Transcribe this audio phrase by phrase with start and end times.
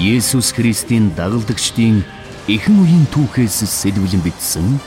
[0.00, 2.00] Есүс Христийн дагалдагчдын
[2.48, 4.80] эхэн үеийн түүхээс сэлбэлэн бичсэн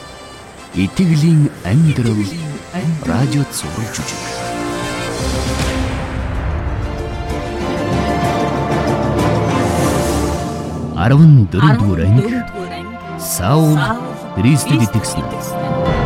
[0.74, 2.18] Итгэлийн амьдрал
[3.06, 4.22] радио цаурын жүжиг.
[10.98, 12.34] Арван дөрөвдүгээр анги
[13.22, 13.78] Саул
[14.34, 16.03] Христэд итгэсэн.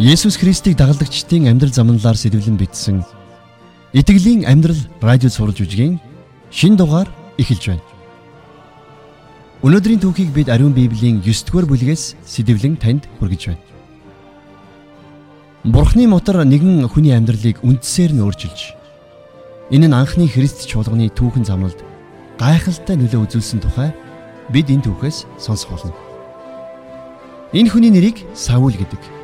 [0.00, 3.04] Есүс Христийг дагалдагчдын амьдрал замналаар сэтвэлэн бичсэн
[3.92, 6.00] Итгэлийн амьдрал радио сурж үжигийн
[6.48, 7.04] шин дугаар
[7.36, 7.84] эхэлж байна.
[9.60, 13.60] Өнөөдрийн түүхийг бид ариун Библийн 9-р бүлгээс сэтвэлэн танд хүргэж байна.
[15.68, 18.72] Бурхны мотор нэгэн хүний амьдралыг үндсээр нь өөрчилж
[19.68, 21.76] энэ нь анхны Христ чуулганы түүхэн замналд
[22.40, 23.92] гайхалтай нөлөө үзүүлсэн тухай
[24.48, 25.92] бид энэ түүхээс сонсох болно.
[27.52, 29.19] Энэ хүний нэрийг Саул гэдэг.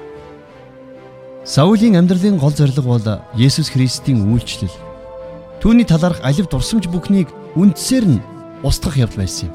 [1.47, 3.06] Саулийн амьдралын гол зорилго бол
[3.39, 4.75] Есүс Христийн үйлчлэл.
[5.62, 8.25] Түүний талаарх алив дурсамж бүхнийг үндсээр нь
[8.66, 9.55] устгах явдал байсан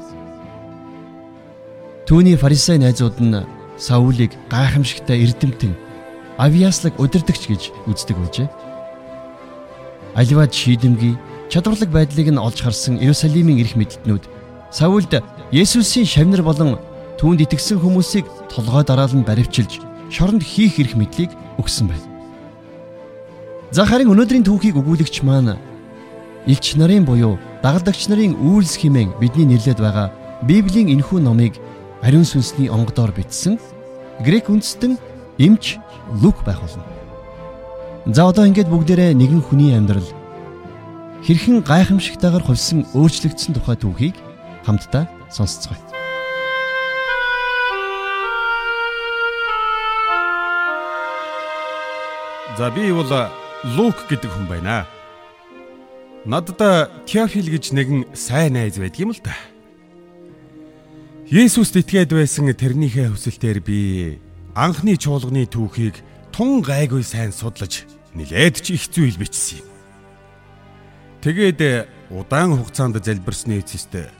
[2.08, 3.44] Түүний фарисей найзууд нь
[3.76, 5.76] Саулийг гайхамшигтай эрдэмтэн,
[6.40, 8.48] авьяаслаг удирдагч гэж үздэг байжээ.
[10.16, 11.20] Аливаад шийдэмгий,
[11.52, 14.24] чадварлаг байдлыг нь олж харсан Иерусалимийн эрх мэдлтнүүд
[14.72, 15.20] Саулд
[15.52, 16.80] Есүсийн шавнар болон
[17.20, 22.06] түүнд итгэсэн хүмүүсийг толгой дараалан баривчилж шоронд хийх эрх мэдлийг өгсөн байна.
[23.72, 25.56] За харин өнөөдрийн түүхийг өгүүлэгч маань
[26.44, 30.12] элч нарын буюу дагалдагч нарын үйлс хэмээн бидний нэрлэдэг байгаа
[30.44, 31.56] Библийн энэхүү номыг
[32.04, 33.56] ариун сүнсний онгодоор бичсэн
[34.20, 34.98] грек үндэстэн
[35.38, 35.78] эмч
[36.20, 36.84] Лук байх болно.
[38.06, 40.04] За одоо ингээд бүгдээрээ нэгэн хүний амьдрал
[41.22, 44.18] хэрхэн гайхамшигтайгаар хувьсан өөрчлөгдсөн тухай түүхийг
[44.66, 45.91] хамтдаа сонсцгоё.
[52.58, 53.08] За би бол
[53.64, 54.84] Лук гэдэг хүн байна.
[56.26, 59.32] Надад Теофил гэж нэгэн сайн найз байдаг юм л да.
[61.32, 64.20] Есүст итгээд байсан тэрнийхээ хүсэлтээр би
[64.52, 65.96] анхны чуулганы түүхийг
[66.28, 69.68] тун гайгүй сайн судлаж нилээд ч их зүйл бичсэн юм.
[71.24, 74.12] Тэгээд удаан хугацаанд залбирсны эцэст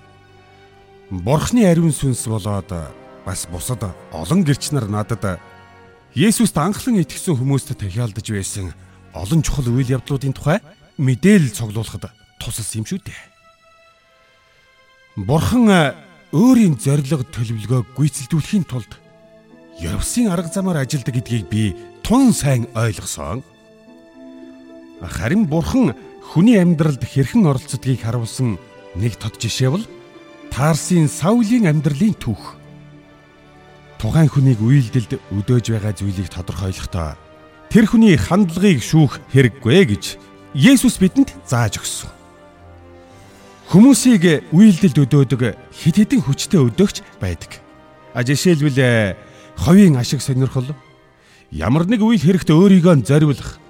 [1.12, 2.72] Бурхны ариун сүнс болоод
[3.26, 3.84] бас бусад
[4.16, 5.36] олон гэрч нар надад
[6.12, 8.76] Есүст анхлан итгэсэн хүмүүст тахиалдаж байсан
[9.16, 10.60] олон чухал үйл явдлуудын тухай
[11.00, 13.22] мэдээлэл цуглуулахад тусалсан юм шүү дээ.
[15.24, 15.96] Бурхан
[16.36, 18.92] өөрийн зориг төлөвлөгөөг гүйцэлдүүлэхийн тулд
[19.80, 21.72] Явсын арга замаар ажилдаг гэдгийг би
[22.04, 23.40] тун сайн ойлгосон.
[25.00, 28.60] Харин Бурхан хүний амьдралд хэрхэн оролцдгийг харуулсан
[29.00, 29.84] нэг тод жишээ бол
[30.52, 32.60] Тарсын Саулийн амьдралын түүх
[34.02, 37.14] тухайн хүнийг үйлдэлд өдөөж байгаа зүйлийг тодорхойлохдоо
[37.70, 40.04] тэр хүний хандлагыг шүүх хэрэггүй гэж
[40.58, 42.10] Есүс бидэнд зааж өгсөн.
[43.70, 47.62] Хүмүүсийг үйлдэлд өдөөдөг хит хитэн хүчтэй өдөөгч байдаг.
[48.12, 49.16] А жишээлбэл
[49.56, 50.74] ховийн ашиг сонирхол
[51.54, 53.62] ямар нэг үйл хэрэгт өөрийгөө зориулах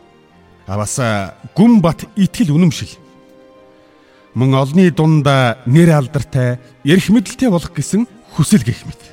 [0.66, 0.97] а бас
[1.53, 2.97] гүн бат итгэл үнэмшил
[4.34, 6.56] мөн олны дундаа нэр алдартай
[6.88, 9.11] эрх мэдэлтэй болох гэсэн хүсэл гэх мэт.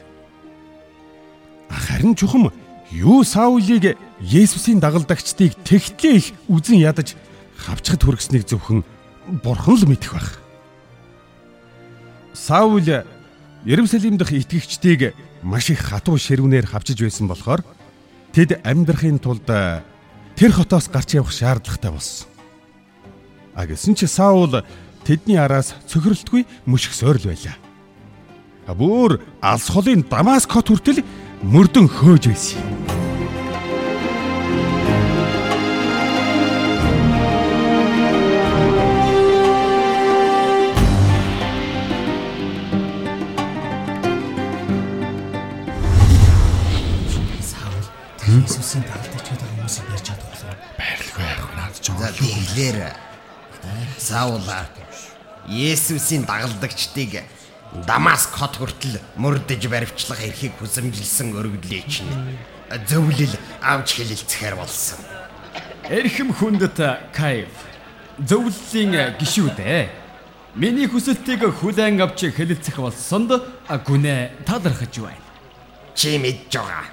[1.79, 2.51] Харин чухам
[2.91, 7.16] юу Саулийг Есүсийн дагалдагчдыг тэгтлээ их үзен ядаж
[7.56, 8.84] хавчхад хүргэснийг зөвхөн
[9.44, 10.44] бурхан л мэдэх байх.
[12.35, 12.84] Саул
[13.63, 17.63] Иерусалим дахь итгэгчдийг маш их хатуу ширвнээр хавчиж байсан болохоор
[18.35, 22.28] тэд амьдрахын тулд тэр хотоос гарч явах шаардлагатай болсон.
[23.56, 24.63] А гэсэн чи Саул
[25.03, 27.56] тэдний араас цөхрөлтгүй мөшгсөөр л байлаа.
[28.75, 31.03] Бүр алс холын Дамаск хот хүртэл
[31.44, 32.79] мөрдөн хөөж байсан юм.
[48.29, 50.58] Иесусийн дагалдаж байгаа хүмүүсийг ярьж чадах болов уу?
[50.78, 52.79] Байрлгүй байх наад ч За тэгэхээр
[53.97, 54.59] Саула
[55.47, 57.25] Есүсийн дагалдагчдыг
[57.69, 62.09] Дамаск хот хүртэл мөрдөж баривчлах эрхийг хүсэмжилсэн өргөдлөө чинь
[62.89, 64.97] зөвлөл авч хэлэлцэхээр болсон.
[65.85, 67.53] Эрхэм хүндэт Кайв
[68.25, 69.89] зөвлөлийн гişүүд ээ.
[70.57, 73.37] Миний хүсэлтийг хүлээн авч хэлэлцэх болсонд
[73.69, 75.21] гүнээ талархаж байна.
[75.93, 76.89] Чи мэдж байгаа.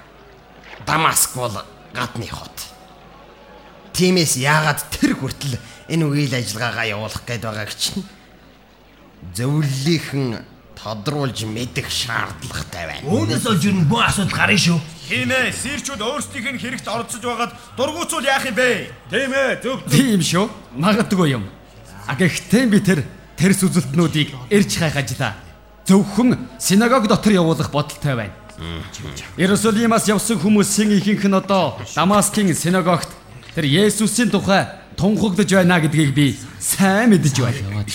[0.85, 1.57] Дамаск бол
[1.89, 2.53] гадны хот.
[3.97, 5.57] Тимээс яагаад тэр хүртэл
[5.89, 8.05] энэ үйл ажиллагаагаа явуулах гээд байгааг чинь
[9.33, 13.09] зөвлөлийнхэн тодруулж мэдэх шаардлагатай байна.
[13.09, 14.79] Үүнээс олж юу бүх асуудал гарна шүү.
[15.07, 18.91] Ээ, сэрчүүд өөрсдийнх нь хэрэгт оролцож байгаад дургуутсуул яах юм бэ?
[19.09, 19.95] Тийм ээ, зөв зөв.
[19.95, 20.45] Тийм шүү.
[20.77, 21.47] Магадгүй юм.
[22.05, 22.99] А гэхдээ би тэр
[23.39, 25.33] тэрс үзэлтнүүдийг эрж хайхажлаа.
[25.87, 28.35] Зөвхөн синагог дотор явуулах бодолтой байна.
[29.37, 33.09] Иерусалимаас явсан хүмүүсийн ихэнх нь одоо Дамаскын синагогт
[33.55, 34.65] тэр Есүсийн тухай
[34.97, 37.85] тунхаглаж байна гэдгийг би сайн мэдэж байна.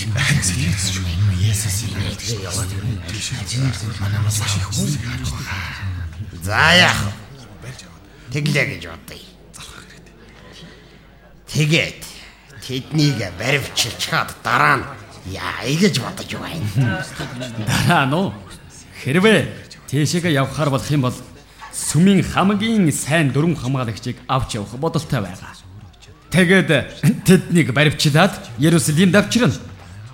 [6.43, 7.13] За яах вэ?
[8.33, 9.21] Тэглээ гэж бодъё.
[11.53, 12.01] Тэгээд
[12.65, 14.85] тэднийг баривчилж чад дараа нь
[15.29, 17.05] яая гэж бодож байна.
[17.69, 18.33] Дараа нь?
[19.05, 19.41] Хэрвээ
[19.93, 21.19] тийшээгээ явхаар болох юм бол
[21.77, 25.53] сүмийн хамгийн сайн дөрвөн хамгаалагчийг авч явах бодолтой байгаа.
[26.33, 26.71] Тэгээд
[27.29, 29.53] тэднийг баривчлаад Ерүсалимд авчирна.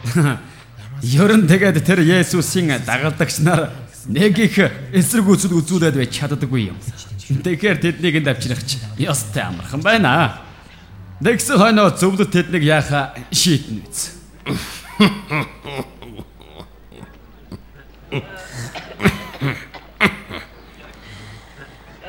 [1.02, 3.70] Ер нь тэгээд тэр Есүсийн дагалдагч нар
[4.06, 4.58] нэг их
[4.90, 6.78] эсрэг үзэл үзүүлээд байж чаддаггүй юм.
[7.28, 10.42] Тэгэхээр тэднийг энд авчрах ч ёстой амархан байна.
[11.20, 14.18] Нэгс хойноо зөвлөд тэднийг яаха шийтнэ биз.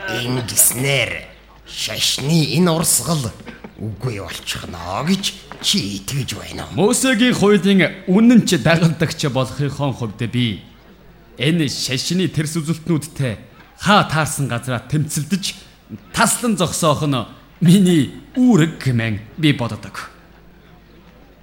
[0.09, 1.29] Ингэснээр
[1.69, 3.29] шашны энэ урсгал
[3.77, 6.89] үгүй болчихно гэж чи итгэж байна уу?
[6.89, 10.63] Мосегийн хуулийн үнэн ч дагалдагч болохын хувьд би
[11.37, 13.37] энэ шашны тэрс үзэлтнүүдтэй
[13.79, 15.55] хаа таарсан газараа тэмцэлдэж
[16.13, 17.19] таслан зогсоох нь
[17.59, 20.11] миний үүрэг гэмэн би боддог.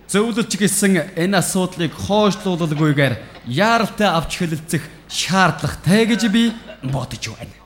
[0.09, 3.15] Зөвлөлч гэсэн энэ асуудлыг хойшлуулалгүйгээр
[3.51, 6.53] яаралтай авч хэлэлцэх шаардлагатай гэж би
[6.83, 7.57] бодож байна.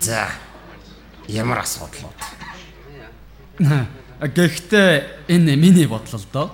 [0.00, 0.28] За.
[1.28, 2.18] Ямар асуудлууд?
[4.18, 6.50] Гэхдээ энэ миний бодлол доо.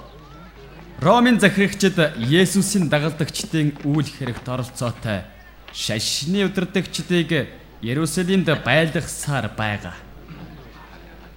[1.01, 5.25] Ромын захирагчид Есүсийн дагалдагчдын үйл хэрэгт оролцоотой
[5.73, 7.49] шашны удирдагчдыг
[7.81, 9.97] Ерүсалимд байлгасаар байгаа.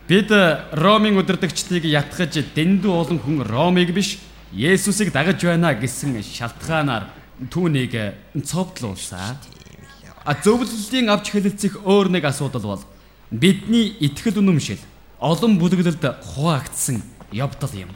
[0.07, 0.27] Бид
[0.75, 4.19] Ромын удирдагчдыг ятгах дэндүү олон хүн Ромыг биш
[4.51, 7.07] Есүсийг дагаж байна гэсэн шалтгаанаар
[7.47, 7.95] түүнийг
[8.43, 9.39] цовдлуулсан.
[10.27, 12.83] А зөвлөлийн авч хэлэлцэх өөр нэг асуудал бол
[13.31, 14.83] бидний итгэл үнэмшил
[15.19, 16.03] олон бүлэглэлд
[16.35, 17.89] хуваагдсан явдал юм.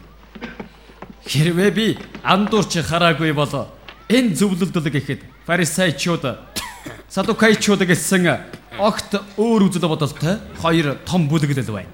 [1.25, 3.69] Хэрвээ би андуурч хараагүй бол
[4.09, 6.25] энэ зөвлөлдөл гэхэд фарисеучуд
[7.09, 8.25] садукайчуд гэсэн
[8.79, 11.94] огт өөр үзэл бодолтой хоёр том бүлэглэл байна.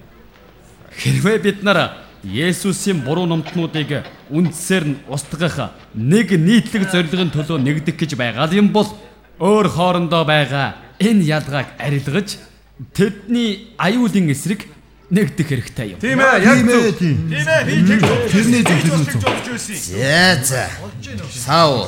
[0.95, 4.03] Хэрвээ бид нар Есүсийн буруу номтнуудыг
[4.33, 8.89] үндсээр нь устгах нэг нийтлэг зорилгын төлөө нэгдэх гэж байгаа юм бол
[9.37, 12.41] өөр хоорондоо байгаа энэ ялгааг арилгаж
[12.97, 14.65] тэдний аюулын эсрэг
[15.09, 15.99] нэгдэх хэрэгтэй юм.
[15.99, 16.99] Тийм ээ, яг зөв.
[16.99, 17.17] тийм.
[17.31, 17.99] Ээ, би тэг.
[18.27, 19.23] Тэрний зөв, тэрний зөв.
[19.87, 20.63] За за.
[21.31, 21.87] Саул.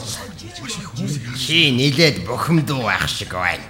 [1.36, 3.63] Чи нилээд бухимдуу байх шиг байна.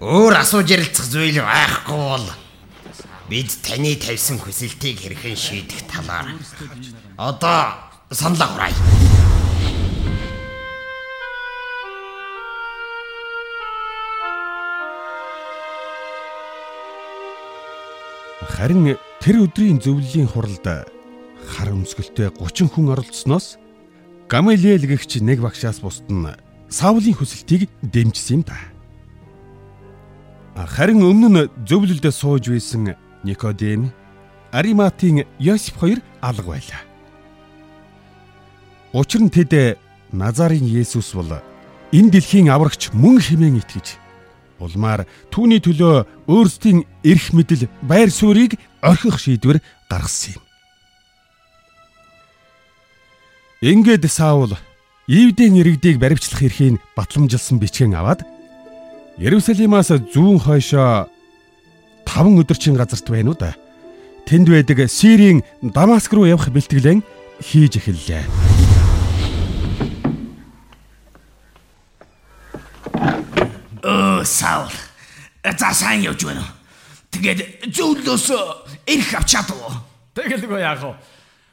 [0.00, 2.26] Өөр асууж ярилцах зүйл байхгүй бол
[3.28, 6.34] бид таны тавьсан хүсэлтийг хэрхэн шийдэх талаар
[7.20, 7.76] одоо
[8.10, 8.74] санал аврая.
[18.60, 18.92] Харин
[19.24, 20.68] тэр өдрийн зөвлөлийн хуралд
[21.48, 23.56] хар өмсгөлтэй 30 хүн оролцсноос
[24.28, 26.28] Гамалиэл гэгч нэг багшаас бусд нь
[26.68, 28.60] Саулийн хүсэлтийг дэмжсэн юм да.
[30.68, 33.96] Харин өмнө нь зөвлөлдөө сууж байсан Никодем,
[34.52, 36.84] Ариматын Йосеф хоёр алга байлаа.
[38.92, 39.80] Учир нь тэд
[40.12, 41.40] Назарын Есүс бол
[41.96, 44.09] энэ дэлхийн аврагч мөн хэмээн итгэж
[44.60, 50.44] улмаар түүний төлөө өөрсдийн эрх мэдэл байр суурийг орхих шийдвэр гаргасан юм.
[53.60, 54.56] Ингээд Саул
[55.08, 58.24] Ивдийн иргэдийг баривчлах эрхийг батламжилсан бичгэн аваад
[59.20, 61.10] Ерүсалимаас зүүн хойшоо
[62.08, 63.52] 5 өдөрчин газарт байна уу да.
[64.24, 67.04] Тэнд байдаг Сирийн Дамаск руу явах бэлтгэлэн
[67.44, 68.49] хийж эхэллээ.
[74.30, 74.70] Саул.
[75.58, 76.52] За сайн явж байна уу?
[77.10, 78.26] Тэгээд зөвлөөс
[78.86, 79.82] эрх авч чадав.
[80.14, 80.94] Тэгэлгүй яах вэ?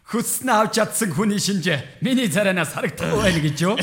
[0.07, 3.75] Хүснэ авч чадсан хүний шинжээ миний царайнаас харагдахгүй байна гэж юу?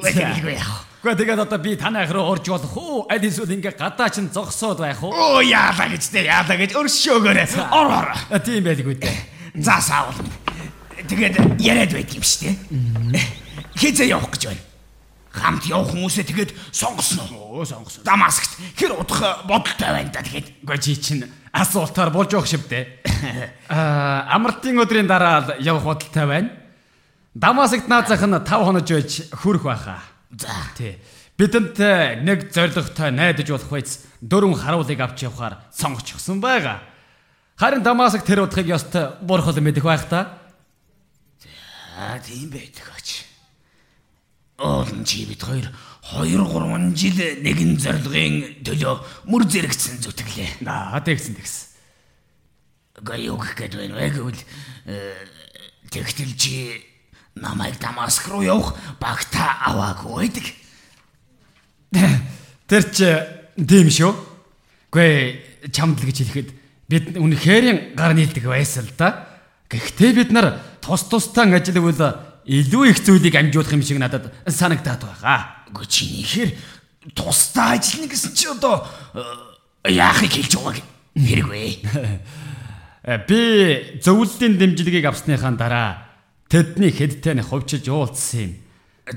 [0.00, 0.88] Үгүй яах.
[1.02, 3.06] Гэхдээ тэгээд одоо би танайх руу орж болох уу?
[3.10, 5.10] Аль эсвэл ингээ гадаа чин зогсоод байх уу?
[5.10, 7.46] Оо яалаа гэж тэ яалаа гэж өршөөгөөрэй.
[7.74, 8.08] Ор ор.
[8.30, 9.18] А, Тийм байлгүй дээ.
[9.58, 10.14] За Саул.
[11.02, 13.26] Тэгээд яриад байдаг юм шүү дээ.
[13.74, 14.62] Хизээ явах гэж байна.
[15.32, 17.24] Хамт явах хүмүүсээ тэгээд сонгосно.
[17.32, 18.04] Оо сонгосон.
[18.04, 20.60] Дамаскт хэр удах бодолтой байна да тэгээд.
[20.60, 23.00] Гэхдээ чи чинь асуултаар болж явах шивдэ.
[23.72, 26.50] Аа, амралтын өдрийн дараа л явах бодолтой байна.
[27.32, 30.04] Дамасагт наазах нь 5 хонож байж хүрэх байхаа.
[30.36, 30.52] За.
[30.76, 31.00] Тий.
[31.40, 36.84] Бидэнд э, нэг зоригтой найдаж болох байц дөрвөн харуулыг авч явахаар сонгочихсон байгаа.
[37.56, 40.38] Харин Дамасаг тэр удахыг ёстой бурхал мэдэх байх та.
[41.96, 43.21] Аа тийм байдаг ач.
[44.62, 45.66] Олон чи бид хоёр
[46.14, 48.94] 2 3 жил нэгэн зорилгын төлөө
[49.26, 50.62] мөр зэрэгцэн зүтгэлээ.
[50.70, 51.66] Аа тэгсэн тэгсэн.
[53.02, 54.42] Гээд байна вэ гэвэл
[54.86, 55.18] э,
[55.90, 56.78] тэгтэл чи
[57.34, 60.46] намайг Дамаск руу явах багта аваагүй байдаг.
[62.70, 63.08] Тэр чи
[63.58, 64.14] тийм шүү.
[64.94, 65.42] Гүй
[65.74, 66.50] чамд л гэж хэлэхэд
[66.86, 69.26] бид үнэхээр гар нийлдэг байсан л да.
[69.66, 75.40] Гэхдээ бид нар тус тустай ажиллавал илүү их зүйлийг амжуулах юм шиг надад санагдаад байгаа.
[75.70, 76.50] Үгүй чи нэхэр
[77.14, 80.78] тусдаа ажиллана гэсэн чи одоо э, яахыг хэлж байгааг
[81.14, 81.62] хэрэгвэ.
[83.02, 85.88] Э, Би зөвлөлийн дэмжлэгийг авсныхаа дараа
[86.46, 88.52] тэдний хэдтэй нь хувьчилж уулзсан юм.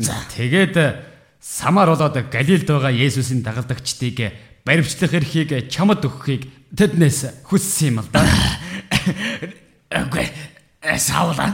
[0.01, 0.17] За.
[0.34, 0.98] Тэгээд э,
[1.38, 4.34] самар болоод Галилд байгаа Есүсийн дагалдагчдыг
[4.65, 8.25] баривчлах эрхийг чамд өгөхийг тэднээс хүссэн юм л да.
[9.94, 10.25] Үгүй
[10.82, 11.53] э, саула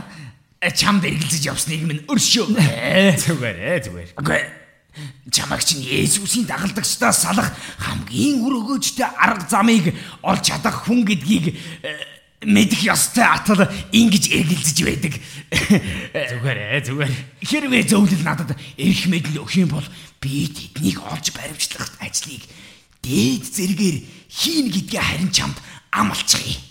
[0.70, 2.54] чамд эргэлзэж явсныг минь өршөө.
[3.18, 4.10] Зүгээр ээ зүгээр.
[4.22, 4.42] Үгүй
[5.32, 7.50] чамаг чинь Есүсийн дагалдагчдаас салах
[7.80, 11.96] хамгийн үр өгөөжтэй арга замыг олж чадах хүн гэдгийг э,
[12.44, 15.14] мэдэх ёстой атал ингэж эргэлзэж байдаг.
[16.12, 17.14] Зүгээр ээ зүгээр.
[17.40, 19.88] Хэрвээ зөвлөл надад эрх мэдэл өгөх юм бол
[20.20, 22.44] би тэднийг олж баримтлах ажлыг
[23.00, 25.58] дээд зэргээр хийн гэдгээ харин чамд
[25.96, 26.71] амлацгий.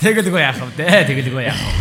[0.00, 1.04] Тэгэлгүй яах вэ?
[1.04, 1.72] Тэгэлгүй яах вэ?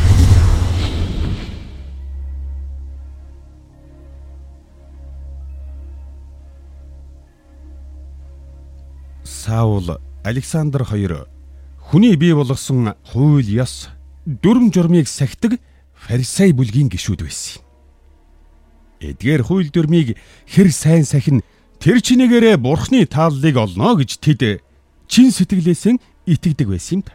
[9.24, 11.28] Саул Александр хоёр
[11.80, 13.88] хүний бий болгосон хууль ёс
[14.28, 15.56] дүрм журмыг сахидаг
[15.96, 17.64] фарисей бүлгийн гишүүд байсан.
[19.00, 21.40] Эдгээр хууль дүрмийг хэр сайн сахин
[21.80, 24.60] тэр чинэгээрээ бурхны тааллыг олно гэж тэд
[25.08, 25.98] чин сэтгэлээсээ
[26.30, 27.14] итгэдэг байсан юм да.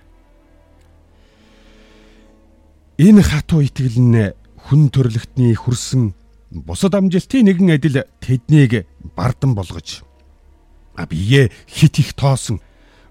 [2.99, 4.35] Энэ хатуу итгэл нь
[4.66, 6.14] хүн төрлөختний хүрсэн
[6.50, 10.02] бусад амжилтын нэгэн адил тэднийг бардан болгож
[11.11, 12.62] бие хит их тоосон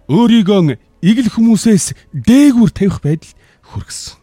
[0.07, 3.36] өөрийгөө игэл хүмүүсээс дээгүр тавих байдал
[3.67, 4.15] хүргэсэн.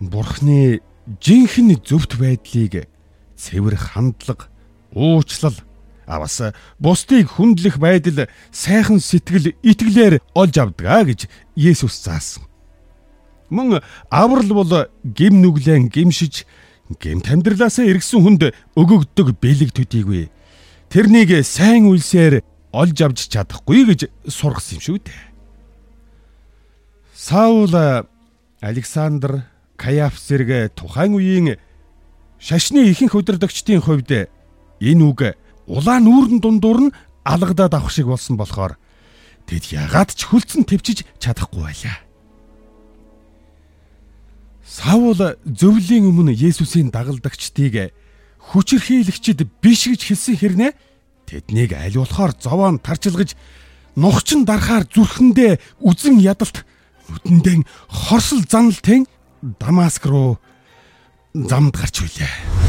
[0.00, 0.80] Бурхны
[1.18, 2.86] жинхэнэ зөвхт байдлыг
[3.34, 4.46] цэвэр хандлага,
[4.94, 5.58] уучлал
[6.10, 6.42] а бас
[6.82, 12.50] бусдыг хүндлэх байдал сайхан сэтгэл итгэлээр олж авдгаа гэж Есүс заасан.
[13.50, 13.78] Мөн
[14.10, 16.42] аврал бол гим нүглэн гимшиж
[16.98, 18.42] гэмт амьдралаасаа эргэсэн хүнд
[18.74, 20.30] өгөгддөг бэлэг төдийгүй
[20.90, 22.42] тэрнийг сайн үйлсээр
[22.74, 25.22] олж авч чадахгүй гэж сургасан юм шүү дээ.
[27.14, 27.74] Саул
[28.60, 29.46] Александр
[29.78, 31.62] Каяф зэрэг тухайн үеийн
[32.42, 34.10] шашны ихэнх удирдагчдын хувьд
[34.82, 35.38] энэ үг
[35.70, 38.74] улаан нүүрэн дундуур нь алгадаад авах шиг болсон болохоор
[39.46, 41.96] тэд ягаад ч хөлцөн төвчж чадахгүй байлаа.
[44.66, 47.94] Саул зөвлийн өмнө Есүсийн дагалдагчдыг
[48.50, 50.72] хүчирхийлэгчд биш гэж хэлсэн хэрнээ
[51.26, 53.34] тэднийг аль болохоор зовоон тарчилгаж
[53.94, 56.66] нухчин дарахаар зүрхэндээ үзэн ядалт
[57.10, 59.06] нүдэндээ хорсол заналтын
[59.40, 60.38] Дамаск руу
[61.34, 62.59] замд гарч хүлээ.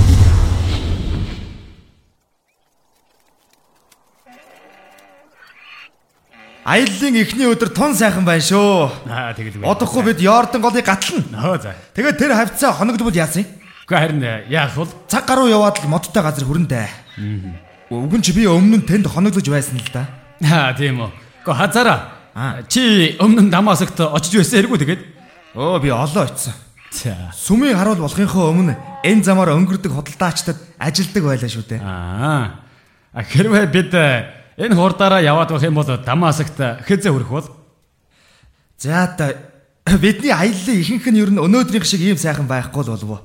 [6.63, 9.09] Аяллаа эхний өдөр тун сайхан байна шүү.
[9.09, 9.65] Аа тэгэлгүй.
[9.65, 11.25] Одохгүй бид Йордан голыг гатлна.
[11.33, 11.73] Нөө за.
[11.97, 13.49] Тэгээд тэр хавцаа хоногдвол яасан юм?
[13.89, 14.85] Гэхдээ харин э, яах вэ?
[15.09, 16.85] Цаг гаруй яваад л модтой газар хүрэндэ.
[17.89, 20.05] Өвгөн чи би өмнө нь тэнд хоногдож байсан л да.
[20.45, 21.09] Аа тийм үү.
[21.41, 21.99] Гэхдээ хазаараа.
[22.37, 22.61] Аа.
[22.69, 25.01] Чи өмнө нь Дамасагт очиж байсан хэрэггүй тэгээд.
[25.57, 26.53] Өө би олоо очсон.
[26.93, 27.33] За.
[27.33, 31.81] Сүмийн харуул болохынхоо өмнө энэ замаар өнгөрдөг худалдаачдад ажилдаг байлаа шүү дээ.
[31.81, 32.61] Аа.
[33.17, 37.47] А хэрвээ бид э, энэ хурдаараа яваад байх юм бол Дамасагт хэзээ хүрэх бол?
[38.77, 39.33] За та
[39.85, 43.21] бидний аяллаа ихэнх нь ер нь өнөөдрийнх шиг ийм сайхан байхгүй л болов уу?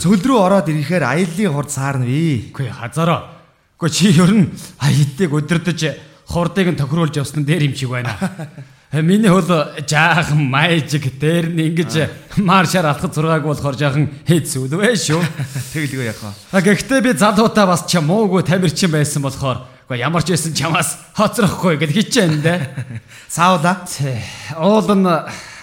[0.00, 2.52] Цөл рүү ороод ирэхээр аяллаа хурд саарна вэ.
[2.52, 3.34] Үгүй хазаараа.
[3.78, 5.80] Үгүй чи ер нь аялтыг өдөрдөж
[6.28, 8.16] хурдыг нь тохируулж явсан дээр юм шиг байна.
[8.94, 9.48] Миний хөл
[9.82, 15.18] жаахан майжик дээр нь ингэж маршаар алхаж зургааг болохоор жаахан хэцүү вэ шүү.
[15.74, 16.32] Тэгэлгүй яхаа.
[16.54, 21.76] Гэхдээ би залуутаа бас ч муугүй тамирчин байсан болохоор үгүй ямар ч байсан чамаас хоцрохгүй
[21.76, 22.60] гэж хичээн дээ.
[23.28, 23.84] Сауда.
[23.84, 24.16] Тэ,
[24.56, 25.04] Уул нь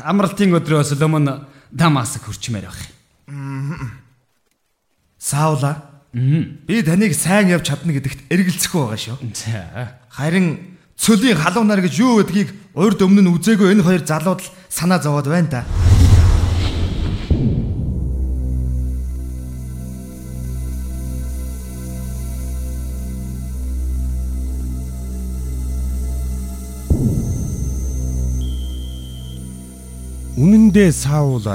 [0.06, 1.42] амралтын өдрөөс л өмнө
[1.74, 2.82] Дамаск хүрчмээр байх.
[5.18, 5.74] Саула.
[6.13, 9.18] Би таныг сайн явж чадна гэдэгт эргэлзэхгүй байгаа шүү.
[10.12, 15.00] Харин цөлийн халуунаар гэж юу гэдгийг урд өмнө нь үзээгүй энэ хоёр залууд л санаа
[15.00, 16.00] зовоод байна та.
[30.41, 31.45] Үндэ Саул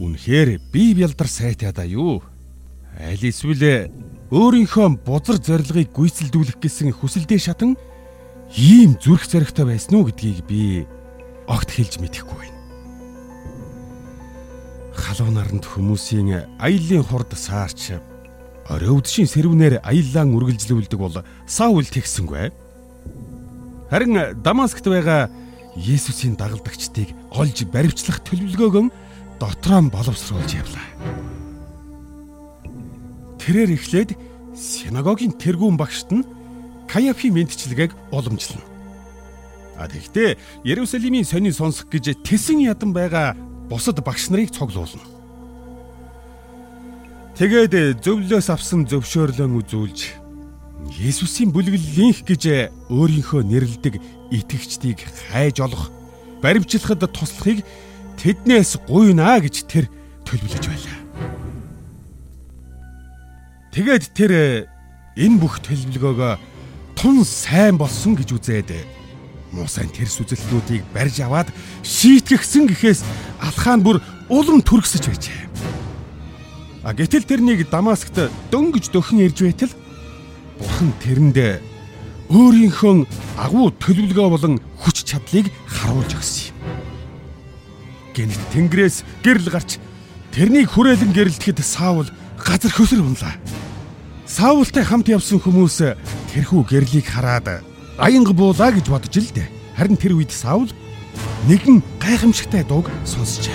[0.00, 2.24] үнэхээр бие бялдар сайтай да юу?
[2.96, 3.92] Аль эсвэл
[4.32, 7.76] өөрийнхөө бузар зорилгыг гүйцэлдүүлэх гэсэн хүсэлдээ шатан
[8.56, 10.88] ийм зүрх зоригтой байсан уу гэдгийг би
[11.44, 12.56] огт хэлж мэдэхгүй байна.
[14.96, 18.00] Халуун наранд хүмүүсийн аяллаа хурд саарч
[18.72, 22.56] орой өдшийн сэрвнээр аяллаа үргэлжлүүлдэг бол Саул тэгсэнгүй.
[23.92, 25.28] Харин Дамаскт байгаа
[25.76, 28.84] Есүсийн дагалдагчдыг олж баривчлах төлөвлөгөөгөө
[29.40, 30.88] дотроо боловсруулж явлаа.
[33.40, 34.10] Тэрээр эхлээд
[34.56, 36.24] синагогийн тэргүүн багшд нь
[36.86, 38.64] Каяфи мэдчилгээг уламжлана.
[39.76, 43.36] А тэгтээ Ерүсалимийн сонин сонсох гэж тесэн ядан байгаа
[43.68, 45.04] бусад багш нарыг цуглуулна.
[47.36, 50.24] Тэгээд зөвлөөс авсан зөвшөөрлөн үзүүлж
[50.96, 54.00] Есүсийн бүлэглэлийнх гэж өөрийнхөө нэрлдэг
[54.30, 55.90] итгэгчдийг хайж олох,
[56.42, 57.64] баримтлахад туслахыг
[58.20, 59.86] тэднээс гуйнаа гэж тэр
[60.24, 60.98] төлөвлөж байлаа.
[63.76, 64.32] Тэгээд тэр
[65.16, 66.34] энэ бүх төлөвлөгөөгөө
[66.96, 68.70] тун сайн болсон гэж үзээд
[69.52, 71.52] муусайн тэрс үзэлтнүүдийг барьж аваад
[71.84, 73.00] шийтгэгсэн гэхээс
[73.40, 74.00] алхаан бүр
[74.32, 75.44] улам түргсэж байжээ.
[76.86, 79.72] А гэтэл тэрнийг Дамаскт дөнгөж дөхөн ирж байтал
[80.56, 81.38] бурхан тэрэнд
[82.32, 82.94] өөрийнхөө
[83.42, 86.56] агуу төлөвлөгөө болон хүч чадлыг харуулж өгсөн юм.
[88.10, 89.78] Гэнэт Тэнгэрээс гэрэл гарч
[90.34, 92.10] тэрнийг хүрээлэн гэрэлтэхэд Саул
[92.42, 93.38] газар хөсөр унлаа.
[94.26, 95.94] Саултай хамт явсан хүмүүс
[96.34, 97.62] тэрхүү гэрлийг хараад
[97.96, 99.48] аянга буулаа гэж бодож л дээ.
[99.78, 100.68] Харин тэр үед Саул
[101.46, 103.54] нэгэн гайхамшигтай дууг сонсчээ.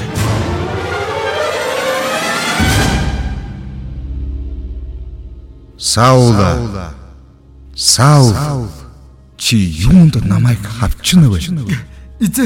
[5.75, 6.37] Саул
[7.75, 8.80] Саул
[9.41, 11.41] чи юунд намайг хавчна вэ?
[12.21, 12.45] Эзэ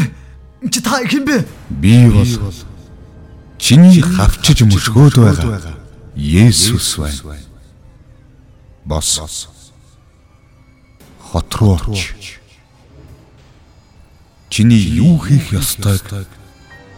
[0.71, 1.43] чи та хэн бэ?
[1.69, 2.23] Би бол
[3.60, 5.75] чиний хавчиж мөшгөөд байгаа
[6.15, 7.36] Есүс байна.
[8.86, 9.19] Бос.
[11.19, 12.39] Хот руу орч.
[14.49, 15.99] Чиний юу хийх ёстойг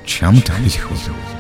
[0.05, 1.36] чамд хэлэх болов.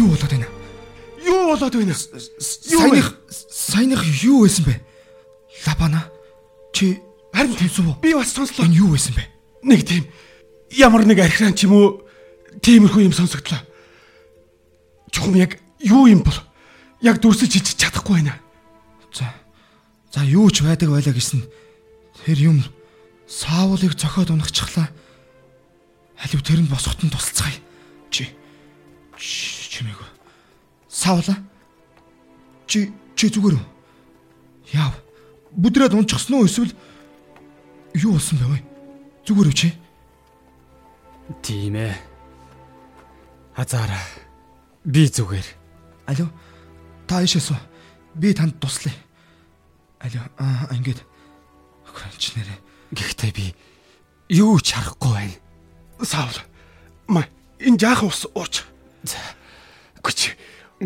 [0.00, 0.48] Юу болоод байна?
[1.20, 1.94] Юу болоод байна?
[1.94, 4.80] Саяных саяных юу байсан бэ?
[5.66, 6.08] Лабана
[6.72, 7.02] чи
[7.34, 8.00] харин тэнцүү үү?
[8.00, 8.64] Би бас сонслоо.
[8.64, 9.28] Энэ юу байсан бэ?
[9.68, 10.08] Нэг тийм
[10.72, 12.00] ямар нэг архиран ч юм уу
[12.64, 13.60] тиймэрхүү юм сонсогдлоо.
[15.12, 16.38] Чухам яг юу юм бол?
[17.04, 18.40] Яг дүрсэж ич чадахгүй байна.
[19.12, 19.28] За.
[20.16, 21.44] За юу ч байдаг байлаа гэсэн
[22.24, 22.64] тэр юм
[23.28, 24.88] Саулыг зохиод унахчихлаа.
[26.16, 27.60] Халив тэр нь босгоход нь тусалцгаая.
[28.10, 28.32] Чи
[29.70, 30.10] чимээгөө.
[30.90, 31.38] Саула.
[32.66, 33.66] Чи чи зүгээр үү?
[34.74, 34.98] Яав.
[35.54, 36.74] Бүдрээд унчихсан уу эсвэл
[37.94, 38.58] юу болсон бэ вэ?
[39.26, 39.68] Зүгээр үү чи?
[41.46, 41.94] Тийм ээ.
[43.54, 44.02] Хазаараа.
[44.82, 45.46] Би зүгээр.
[46.10, 46.26] Алло.
[47.06, 47.60] Та ишээс үү?
[48.18, 48.94] Би танд туслая.
[50.02, 50.26] Алло.
[50.42, 51.06] Аа ингээд.
[51.86, 52.58] Хөнч нэрэ.
[52.90, 53.54] Гэхдээ би
[54.34, 55.38] юу ч харахгүй байна.
[56.02, 56.38] Саул.
[57.06, 57.26] Ма
[57.62, 58.66] энэ жаахан ус ууч.
[60.00, 60.36] Гүч.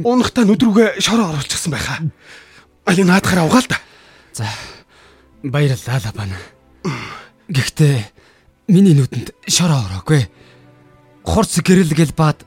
[0.02, 2.02] Унахтаа нүдрүүгээ шороо оруулчихсан байхаа.
[2.86, 3.78] Али наадахаар авгаа л да.
[4.34, 4.48] За.
[5.42, 6.38] Баярлалаа лабана.
[7.48, 7.94] Гэхдээ
[8.68, 10.26] миний нүдэнд шороо ороогүй.
[11.24, 12.42] Хурц гэрэл гэл баад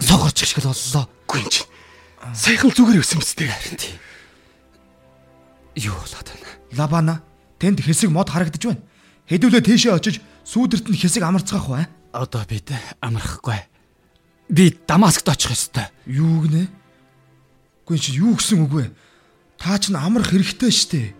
[0.00, 1.06] согорч шиг л боллоо.
[1.28, 1.68] Гүнч.
[2.34, 3.36] Саяхан зүгээр өсөн мэт.
[3.36, 3.96] Харин тийм.
[5.76, 6.50] Юу болоод байна?
[6.72, 7.14] Лабана
[7.60, 8.82] тэнд хэсэг мод харагдаж байна.
[9.28, 11.84] Хэдүүлээ тийшээ очиж сүүдэрт нь хэсэг амарцгаах бай.
[12.12, 12.72] Одоо бид
[13.04, 13.60] амрахгүй.
[14.48, 15.92] Би Дамаскт очих ёстой.
[16.06, 16.68] Юу гинэ?
[17.84, 18.84] Гүн чи юу гэсэн үг вэ?
[19.60, 21.12] Та ч н амрах хэрэгтэй штэ.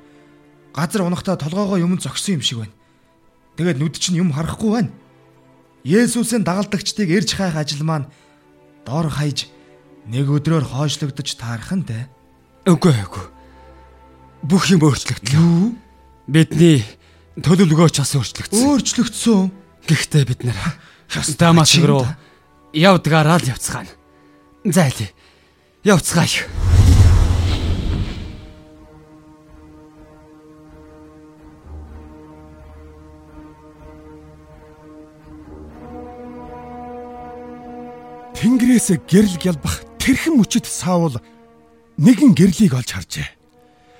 [0.72, 2.72] Газар унахтаа толгоогоо юм зогсон юм шиг байна.
[3.60, 4.92] Тэгээд нүд чинь юм харахгүй байна.
[5.84, 8.08] Есүсийн дагалдагчдыг эрж хайх ажил маань
[8.88, 9.52] дор хаяж
[10.08, 12.08] нэг өдрөөр хойшлогдож таарах нь те.
[12.64, 13.26] Үгүй үгүй.
[14.48, 15.76] Бүх юм өөрчлөгдлөө.
[16.32, 16.80] Бидний
[17.44, 18.64] төлөвлөгөөч бас өөрчлөгдсөн.
[18.64, 19.52] Өөрчлөгдсөн.
[19.84, 20.56] Гэхдээ бид нэр
[21.40, 22.04] Дамаск руу
[22.72, 23.92] явдгаараа л явцгаана.
[24.64, 25.10] Зайлээ.
[25.84, 26.44] Явцгаая.
[38.38, 41.18] Тэнгэрээс гэрэл гялбах тэрхэн мөчөд Саул
[41.98, 43.28] нэгэн гэрлийг олж харжээ.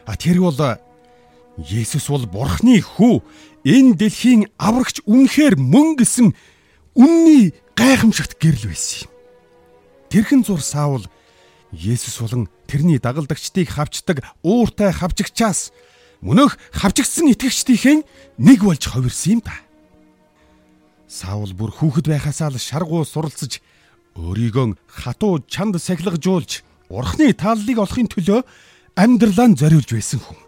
[0.07, 0.79] А тэр бол
[1.59, 3.19] Есүс бол Бурхны хүү.
[3.67, 6.31] Энэ дэлхийн аврагч үнэхээр мөн гэсэн
[6.95, 9.11] үнний гайхамшигт гэрэл байсан юм.
[10.11, 11.07] Тэрхэн зур Саул
[11.71, 15.71] Есүс болон тэрний дагалдагчдыг хавчдаг ууртай хавчигчаас
[16.19, 18.03] мөнөх хавчигдсан итгэгчдийн
[18.35, 19.55] нэг болж ховирсан юм да.
[21.07, 23.63] Саул бүр хүүхэд байхасаа л шаргуу суралцж
[24.19, 28.43] өөрийгөө хатуу чанд сахилгажуулж урхны тааллыг олохын төлөө
[28.99, 30.41] амьдралаа зориулж байсан хүн.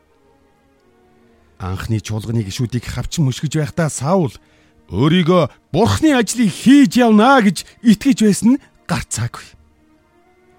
[1.61, 4.35] Анхны чуулганы гişүүдийг хавчин мөшгөж байхдаа Саул
[4.91, 9.47] өөрийгөө бурхны ажлыг хийж явнаа гэж итгэж байсан нь гарцаагүй.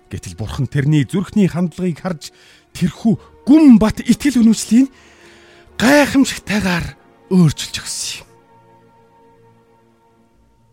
[0.08, 2.32] Гэтэл бурхан тэрний зүрхний хандлагыг харж
[2.72, 4.88] тэрхүү гүн бат итгэл үнэмшлийг
[5.76, 6.96] гайхамшигтайгаар
[7.32, 8.28] өөрчилж өгсөн юм.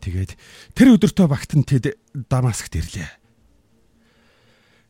[0.02, 0.30] Тэгээд
[0.78, 3.10] тэр өдөртөө багтан тэд Дамаск ирлээ.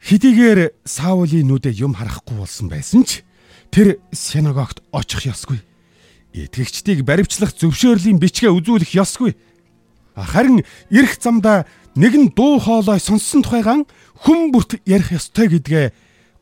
[0.04, 3.24] Хэдийгээр Саулийн нүдэ юм харахгүй болсон байсан ч
[3.72, 5.60] тэр синагогт очих ёсгүй.
[6.32, 9.32] Итгэгчдийг баривчлах зөвшөөрлийн бичгээ үзүүлэх ёсгүй.
[10.12, 10.62] Харин
[10.92, 11.64] эрх замдаа
[11.96, 13.88] нэгэн дуу хоолой сонссон тухайгаан
[14.22, 15.86] хүн бүрт ярих ёстой гэдгээ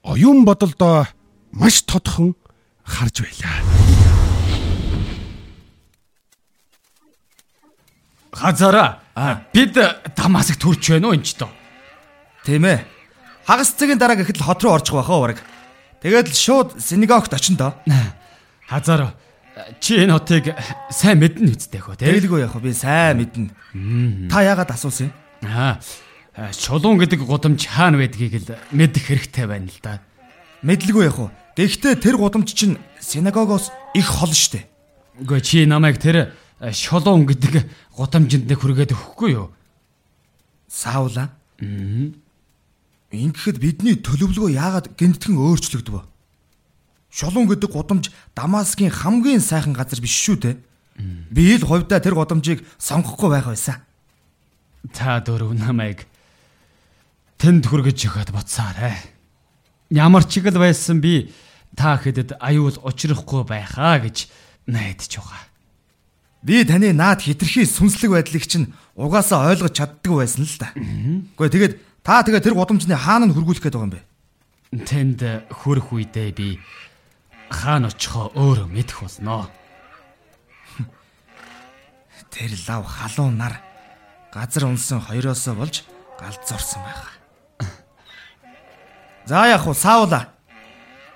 [0.03, 1.07] оюун бодолдоо
[1.53, 2.35] маш тодхон
[2.83, 3.57] харж байлаа.
[8.33, 9.01] Хазара
[9.53, 9.79] бид
[10.16, 11.49] Дамаск төрч байна уу энэ ч тоо.
[12.44, 12.85] Тийм ээ.
[13.49, 15.38] Хагас цагийн дараа гэхэд л хот руу орчих байхаа ураг.
[16.03, 17.72] Тэгээд л шууд синагогт очин доо.
[18.68, 19.16] Хазара
[19.81, 20.53] чи энэ хотыг
[20.92, 22.09] сайн мэднэ үсттэй хөө тий.
[22.12, 24.29] Тэгэлгүй яг би сайн мэднэ.
[24.29, 25.14] Та яагаад асуусан юм?
[25.49, 25.81] Аа
[26.53, 30.05] шулуун гэдэг гудамж хаана байдгийг л мэдэх хэрэгтэй байна л да.
[30.61, 31.33] Мэдлгүй яг уу.
[31.57, 34.69] Гэхдээ тэр гудамж чинь синагогоос их хол штэ.
[35.25, 37.64] Үгүй чи намайг тэр шулуун гэдэг
[37.97, 39.49] гудамжинд нэг хүргээд өгөхгүй юу?
[40.69, 41.33] Саула.
[41.64, 42.12] Аа.
[43.09, 46.05] Ингэхэд бидний төлөвлөгөө яагаад гинтгэн өөрчлөгдөв?
[47.11, 50.57] Шулуун гэдэг гудамж Дамаскын хамгийн сайхан газар биш шүү дээ.
[51.31, 53.81] Би л хувьдаа тэр гудамжийг сонгохгүй байх байсан.
[54.92, 56.09] Та дөрөв намайг
[57.37, 58.97] тэнд хүргэж өгöd буцаарай.
[59.92, 61.31] Ямар ч игэл байсан би
[61.77, 64.29] та хэдэд аюул учрахгүй байхаа гэж
[64.66, 65.42] найдаж байгаа.
[66.42, 70.73] Би таны наад хитрхи сүнслэг байдлыг чинь угаасаа ойлгож чаддгүй байсан л да.
[71.37, 71.75] Гэхдээ тэгээд
[72.07, 74.03] та тэгээ тэр гудамжны хаана нь хөргүүлэх гээд байгаа юм бэ?
[74.87, 75.21] Тэнд
[75.53, 76.57] хөрөх үедээ би
[77.50, 79.50] хаана очихоо өөрөө мэдэх болноо.
[82.32, 83.61] Тэр лав халуун нар
[84.32, 85.85] газар унсан хоёроосоо болж
[86.20, 87.18] галзуурсан байх.
[89.26, 90.32] За яг уу саавла.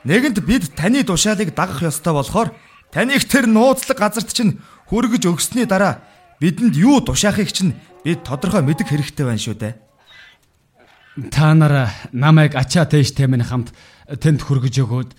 [0.05, 2.55] Нэгэнт бид таны тушаалыг дагах ёстой болохоор
[2.93, 6.01] таныг тэр нууцлаг газарт чинь хөргөж өгсөний дараа
[6.41, 9.75] бидэнд юу тушаахыг чинь бид тодорхой мэдэх хэрэгтэй байна шүү дээ.
[11.29, 13.77] Та нар намайг ачаа тэжтэй минь хамт
[14.09, 15.11] тэнд хөргөж өгөөд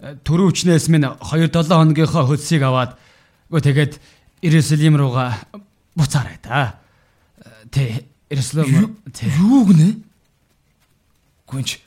[0.00, 2.96] төрөвчнээс минь 2-7 хоногийнхоо хөлсийг аваад
[3.52, 3.92] үгүй тэгээд
[4.40, 5.36] Иерусалим руугаа
[5.92, 6.80] буцаарай та.
[7.68, 10.00] Тэ Иерусалим тэ юу гинэ?
[11.44, 11.84] Гүнч.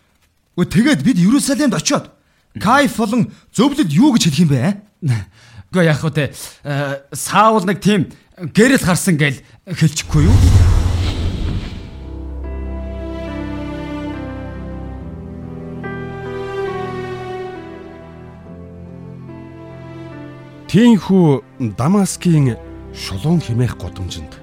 [0.54, 2.14] Үгүй тэгээд бид Иерусалимд очиод
[2.62, 4.78] Кайф болон зөвлөд юу гэж хэлэх юм бэ?
[5.74, 6.30] Үгүй яг хөө тэ
[7.18, 10.83] Саул нэг тийм гэрэл харсан гээл хэлчихгүй юу?
[20.74, 22.58] Тийхүү Дамаскийн
[22.98, 24.34] шулуун химээх годомжинд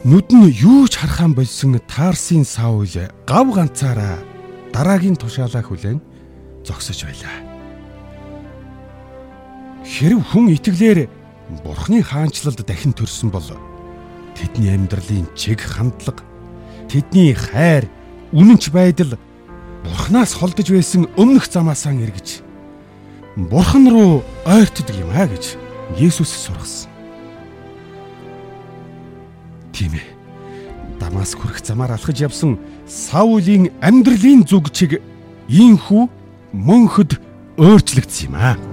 [0.00, 2.88] нүд нь юу ч харахаан болсон Тарсын Саул
[3.28, 4.24] гав ганцаараа
[4.72, 6.00] дараагийн тушаалаа хүлээн
[6.64, 7.36] зогсож байлаа.
[9.84, 11.04] Хэрв хүн итгэлээр
[11.60, 13.44] Бурхны хаанчлалд дахин төрсөн бол
[14.32, 16.24] тэдний амьдралын чиг хандлага,
[16.88, 17.92] тэдний хайр,
[18.32, 19.20] үнэнч байдал
[19.84, 22.51] Бурхнаас холдож байсан өмнөх замаасаа эргэж
[23.36, 25.56] Бурхан руу ойртдог юм а гэж
[25.96, 26.90] Есүс сургасан.
[29.72, 30.08] Тийм ээ.
[31.00, 35.00] Дамаск хүрэх замаар алхаж явсан Саулийн амьдралын зүг чиг
[35.48, 36.08] ийхүү
[36.52, 37.16] мөнхөд
[37.56, 38.71] өөрчлөгдсөн юм аа.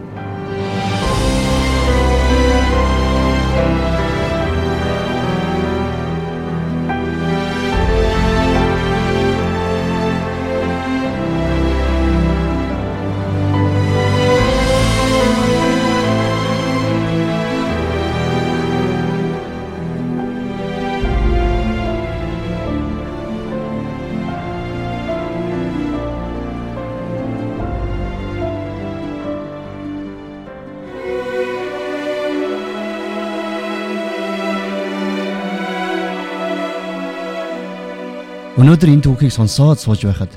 [38.79, 40.31] Өнөөдөр энэ түүхийг сонсоод сууж байхад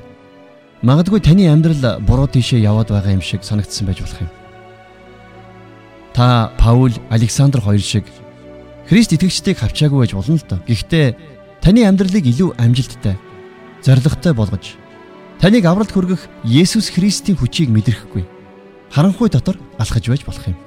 [0.83, 4.31] магадгүй таны амьдрал буруу тийшээ яваад байгаа юм шиг санагдсан байж болох юм.
[6.11, 8.03] Та Паул, Александр хоёр шиг
[8.91, 10.59] Христ итгэгчдийг хавчаагүй байж болно л доо.
[10.67, 11.15] Гэхдээ
[11.63, 13.15] таны амьдралыг илүү амжилттай,
[13.79, 14.75] зоригтой болгож
[15.39, 18.27] Таныг авралт хүргэх Есүс Христийн хүчийг мэдрэхгүй.
[18.91, 20.59] Харанхуй дотор алхаж байж болох юм.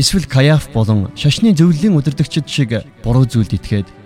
[0.00, 2.72] Эсвэл Каяф болон шашны зөвлөлийн удирдагчид шиг
[3.04, 4.03] буруу зүйлд итгээд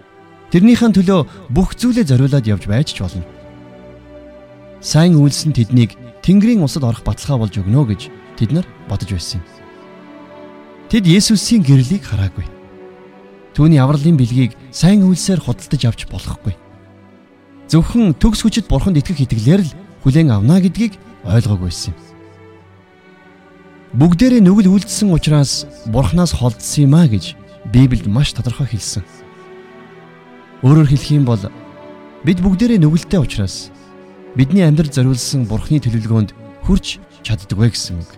[0.53, 3.25] тэрнийхэн төлөө бүх зүйлээ зориулаад явж байж ч болно.
[4.81, 8.01] Сайн үйлс нь тэднийг Тэнгэрийн усад орох баталгаа болж өгнө гэж
[8.37, 9.47] тэд нар бодож байсан юм.
[10.89, 12.47] Тэд Есүсийн гэрлийг хараагүй.
[13.53, 16.55] Түүний авралын бэлгийг сайн үйлсээр худалдаж авч болохгүй.
[17.69, 19.75] Зөвхөн төгс хүчит бурханд итгэх итгэлээр л
[20.07, 21.99] хүлээн авна гэдгийг ойлгоогүй байсан юм.
[24.01, 27.37] Бүгдээрээ нүгэл үлдсэн учраас бурхнаас холдсон юм а гэж
[27.73, 29.18] Библиэд маш тодорхой хэлсэн.
[30.59, 31.39] Өөрөөр хэлэх юм бол
[32.27, 33.71] бид бүгдээрээ нүгэлтэй учраас
[34.35, 36.35] бидний амьдрал зориулсан бурхны төлөвлөгөөнд
[36.67, 38.11] хүрч чаддаггүй гэсэн үг.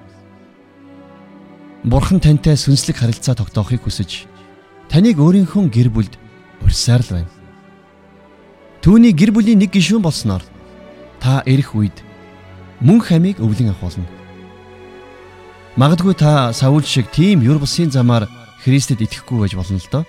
[1.85, 4.24] Бурхан тантай сүнслэг харилцаа тогтоохыг хүсэж
[4.88, 6.16] таныг өөрийнхөө гэр бүлд
[6.64, 7.33] урьсаар л байна.
[8.81, 10.40] Түүний гэр бүлийн нэг гишүүн болсноор
[11.20, 12.00] та эрэх үед
[12.81, 14.09] мөн хамийг өвлөн авах болно.
[15.76, 18.33] Магадгүй та Саул шиг тийм юр бусын замаар
[18.64, 20.05] Христэд итгэхгүй байж болно л доо.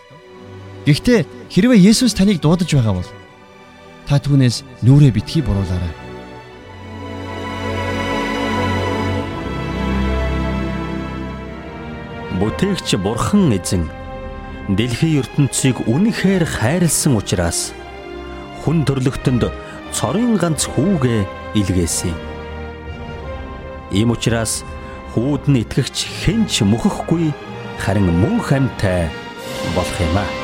[0.87, 3.09] Гэхдээ хэрвээ Есүс таныг дуудаж байгаа бол
[4.07, 5.91] та түүнээс нүрээ битгий буруулаарай.
[12.39, 13.83] Бүтээгч Бурхан эзэн
[14.71, 17.75] дэлхийн ертөнцийг үнэхээр хайрлсан учраас
[18.63, 19.51] хүн төрлөختөнд
[19.91, 21.27] цорын ганц хүүгээ
[21.59, 22.15] илгээсэн.
[23.91, 24.63] Ийм учраас
[25.11, 27.35] хүүд нь итгэгч хэн ч мөхөхгүй
[27.75, 29.11] харин мөн хамтай
[29.75, 30.40] болох юм аа.